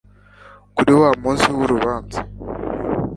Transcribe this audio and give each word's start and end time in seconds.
kuri 0.75 0.91
wa 0.99 1.09
munsi 1.21 1.47
w'urubanza 1.55 2.19